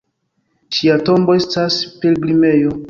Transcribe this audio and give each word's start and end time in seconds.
Ŝia 0.79 0.97
tombo 1.11 1.39
estas 1.43 1.81
pilgrimejo. 2.01 2.79